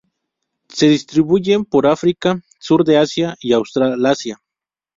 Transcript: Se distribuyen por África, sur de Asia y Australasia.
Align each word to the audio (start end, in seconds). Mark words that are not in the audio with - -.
Se 0.67 0.87
distribuyen 0.87 1.63
por 1.63 1.85
África, 1.85 2.41
sur 2.59 2.83
de 2.83 2.97
Asia 2.97 3.35
y 3.39 3.53
Australasia. 3.53 4.41